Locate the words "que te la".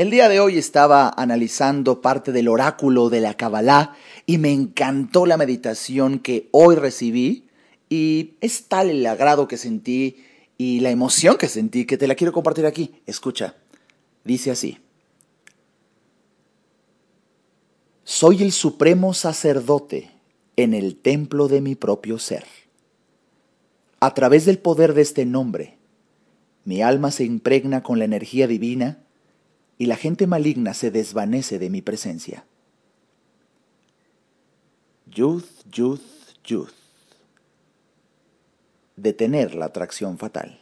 11.84-12.14